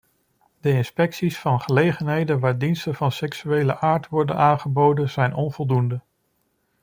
De 0.59 0.69
inspecties 0.71 1.39
van 1.39 1.59
gelegenheden 1.61 2.39
waar 2.39 2.57
diensten 2.57 2.95
van 2.95 3.11
seksuele 3.11 3.79
aard 3.79 4.07
worden 4.09 4.35
aangeboden, 4.35 5.09
zijn 5.09 5.33
onvoldoende. 5.33 6.01